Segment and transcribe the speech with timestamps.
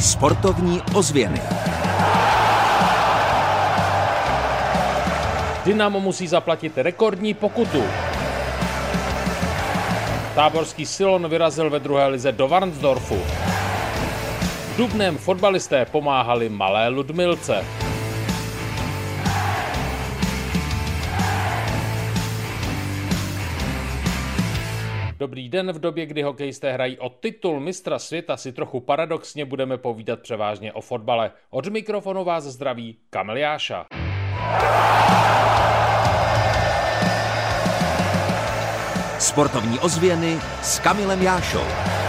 [0.00, 1.42] Sportovní ozvěny.
[5.64, 7.84] Dynamo musí zaplatit rekordní pokutu.
[10.34, 13.16] Táborský Silon vyrazil ve druhé lize do Varnsdorfu.
[14.74, 17.64] V Dubném fotbalisté pomáhali malé Ludmilce.
[25.20, 29.78] Dobrý den, v době, kdy hokejisté hrají o titul mistra světa, si trochu paradoxně budeme
[29.78, 31.30] povídat převážně o fotbale.
[31.50, 33.86] Od mikrofonu vás zdraví Kamil Jáša.
[39.18, 41.99] Sportovní ozvěny s Kamilem Jášou.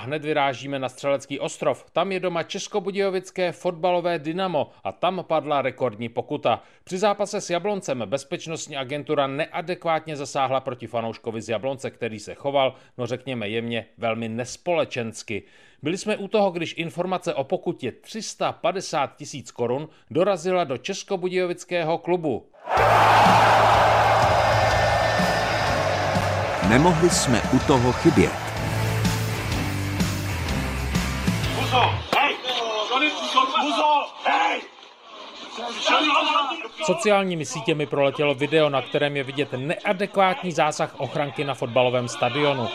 [0.00, 1.86] Hned vyrážíme na Střelecký ostrov.
[1.92, 6.62] Tam je doma Českobudějovické fotbalové Dynamo a tam padla rekordní pokuta.
[6.84, 12.74] Při zápase s Jabloncem bezpečnostní agentura neadekvátně zasáhla proti fanouškovi z Jablonce, který se choval,
[12.98, 15.42] no řekněme jemně, velmi nespolečensky.
[15.82, 22.46] Byli jsme u toho, když informace o pokutě 350 tisíc korun dorazila do Českobudějovického klubu.
[26.68, 28.49] Nemohli jsme u toho chybět.
[36.86, 42.68] Sociálními sítěmi proletělo video, na kterém je vidět neadekvátní zásah ochranky na fotbalovém stadionu.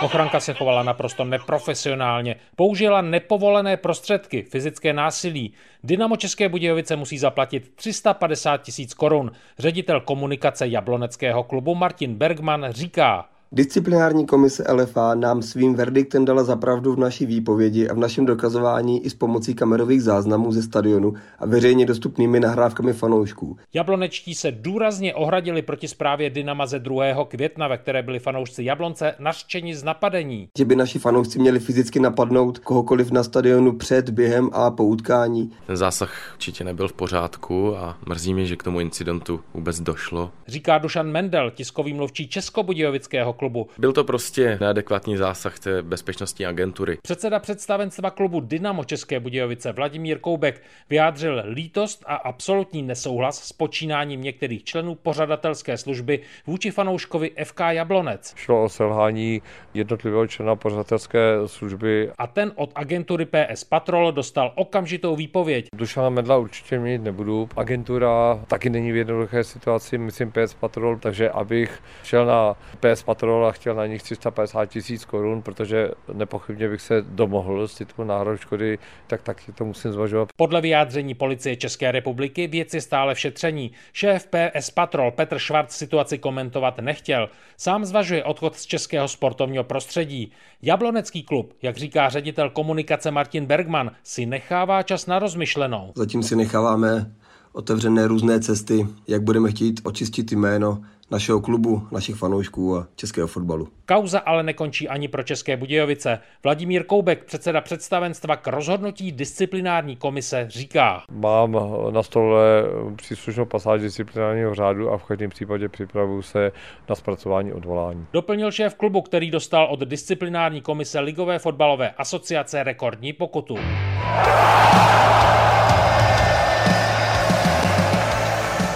[0.00, 2.36] Ochranka se chovala naprosto neprofesionálně.
[2.56, 5.54] Použila nepovolené prostředky, fyzické násilí.
[5.84, 9.32] Dynamo České Budějovice musí zaplatit 350 tisíc korun.
[9.58, 16.94] Ředitel komunikace jabloneckého klubu Martin Bergman říká, Disciplinární komise LFA nám svým verdiktem dala zapravdu
[16.94, 21.46] v naší výpovědi a v našem dokazování i s pomocí kamerových záznamů ze stadionu a
[21.46, 23.56] veřejně dostupnými nahrávkami fanoušků.
[23.74, 27.24] Jablonečtí se důrazně ohradili proti zprávě Dynama ze 2.
[27.28, 30.48] května, ve které byli fanoušci Jablonce nařčeni z napadení.
[30.58, 35.50] Že by naši fanoušci měli fyzicky napadnout kohokoliv na stadionu před, během a po utkání.
[35.66, 40.30] Ten zásah určitě nebyl v pořádku a mrzí mě, že k tomu incidentu vůbec došlo.
[40.46, 43.68] Říká Dušan Mendel, tiskový mluvčí Českobudějovického klubu.
[43.78, 46.98] Byl to prostě neadekvátní zásah té bezpečnostní agentury.
[47.02, 54.22] Předseda představenstva klubu Dynamo České Budějovice Vladimír Koubek vyjádřil lítost a absolutní nesouhlas s počínáním
[54.22, 58.34] některých členů pořadatelské služby vůči fanouškovi FK Jablonec.
[58.36, 59.42] Šlo o selhání
[59.74, 62.10] jednotlivého člena pořadatelské služby.
[62.18, 65.66] A ten od agentury PS Patrol dostal okamžitou výpověď.
[65.74, 67.48] Dušana Medla určitě mít nebudu.
[67.56, 73.31] Agentura taky není v jednoduché situaci, myslím PS Patrol, takže abych šel na PS Patrol
[73.40, 78.36] a chtěl na nich 350 tisíc korun, protože nepochybně bych se domohl z titulu náhradu
[78.36, 80.28] škody, tak taky to musím zvažovat.
[80.36, 83.72] Podle vyjádření policie České republiky věc je stále v šetření.
[83.92, 87.28] Šéf PS Patrol Petr Švart situaci komentovat nechtěl.
[87.56, 90.32] Sám zvažuje odchod z českého sportovního prostředí.
[90.62, 95.92] Jablonecký klub, jak říká ředitel komunikace Martin Bergman, si nechává čas na rozmyšlenou.
[95.96, 97.12] Zatím si necháváme
[97.52, 100.82] otevřené různé cesty, jak budeme chtít očistit jméno
[101.12, 103.68] našeho klubu, našich fanoušků a českého fotbalu.
[103.86, 106.18] Kauza ale nekončí ani pro České Budějovice.
[106.44, 111.02] Vladimír Koubek, předseda představenstva k rozhodnutí disciplinární komise, říká.
[111.10, 111.56] Mám
[111.90, 112.62] na stole
[112.96, 116.52] příslušnou pasáž disciplinárního řádu a v každém případě připravuju se
[116.88, 118.06] na zpracování odvolání.
[118.12, 123.58] Doplnil šéf klubu, který dostal od disciplinární komise Ligové fotbalové asociace rekordní pokutu.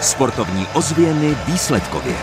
[0.06, 2.14] Sportovní ozvěny výsledkově.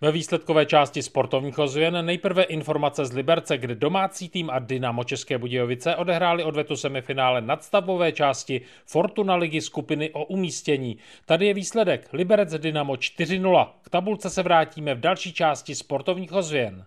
[0.00, 5.38] Ve výsledkové části sportovních ozvěn nejprve informace z Liberce, kde domácí tým a Dynamo České
[5.38, 10.98] Budějovice odehráli odvetu semifinále nadstavové části Fortuna ligy skupiny o umístění.
[11.26, 13.68] Tady je výsledek Liberec Dynamo 4-0.
[13.82, 16.86] K tabulce se vrátíme v další části sportovních ozvěn.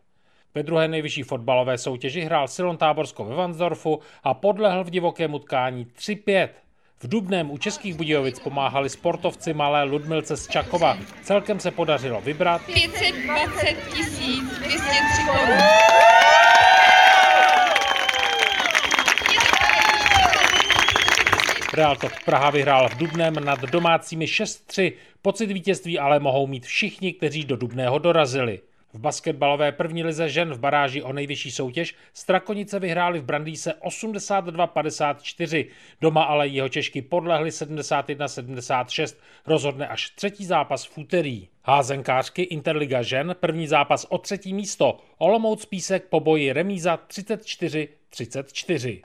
[0.56, 5.85] Ve druhé nejvyšší fotbalové soutěži hrál Silon Táborsko ve Vansdorfu a podlehl v divokém utkání
[5.85, 6.50] 3-5.
[7.00, 10.97] V Dubném u Českých Budějovic pomáhali sportovci malé Ludmilce z Čakova.
[11.22, 15.58] Celkem se podařilo vybrat 520 tisíc 203 korun.
[21.73, 24.93] Real Top Praha vyhrál v Dubném nad domácími 6-3.
[25.22, 28.59] Pocit vítězství ale mohou mít všichni, kteří do Dubného dorazili.
[28.97, 35.66] V basketbalové první lize žen v baráži o nejvyšší soutěž Strakonice vyhráli v Brandýse 82-54.
[36.02, 39.16] Doma ale jeho Češky podlehly 71-76.
[39.46, 41.47] Rozhodne až třetí zápas v úterý.
[41.64, 44.97] Házenkářky Interliga žen první zápas o třetí místo.
[45.17, 49.02] Olomouc Písek po boji remíza 34-34.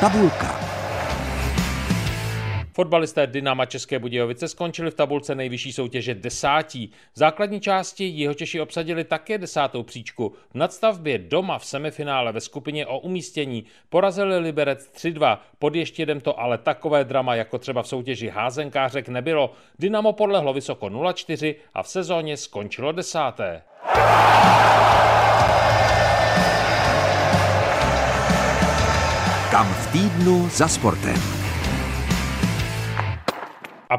[0.00, 0.59] Tabulka.
[2.80, 6.92] Fotbalisté Dynama České Budějovice skončili v tabulce nejvyšší soutěže desátí.
[7.12, 10.34] V základní části Jihočeši obsadili také desátou příčku.
[10.50, 15.38] V nadstavbě doma v semifinále ve skupině o umístění porazili Liberec 3-2.
[15.58, 19.52] Pod ještědem to ale takové drama jako třeba v soutěži házenkářek nebylo.
[19.78, 23.62] Dynamo podlehlo vysoko 0-4 a v sezóně skončilo desáté.
[29.50, 31.39] Kam v týdnu za sportem.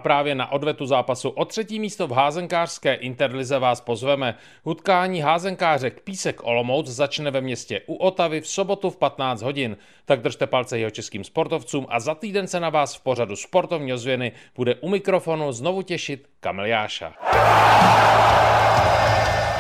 [0.02, 4.36] Právě na odvetu zápasu o třetí místo v házenkářské Interlize vás pozveme.
[4.64, 9.78] Utkání házenkářek Písek Olomouc začne ve městě u Otavy v sobotu v 15 hodin.
[10.06, 13.94] Tak držte palce jeho českým sportovcům a za týden se na vás v pořadu sportovní
[13.94, 17.14] ozvěny bude u mikrofonu znovu těšit Kamil Jáša.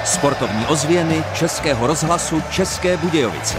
[0.05, 3.57] Sportovní ozvěny Českého rozhlasu České Budějovice.